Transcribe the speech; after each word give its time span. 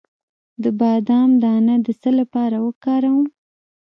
د 0.63 0.65
بادام 0.79 1.29
دانه 1.43 1.75
د 1.85 1.87
څه 2.01 2.09
لپاره 2.19 2.57
وکاروم؟ 2.67 3.27